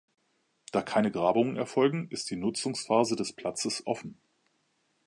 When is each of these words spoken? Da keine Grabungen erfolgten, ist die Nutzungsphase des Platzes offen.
Da 0.71 0.81
keine 0.81 1.11
Grabungen 1.11 1.57
erfolgten, 1.57 2.07
ist 2.09 2.31
die 2.31 2.35
Nutzungsphase 2.35 3.15
des 3.15 3.33
Platzes 3.33 3.85
offen. 3.85 4.19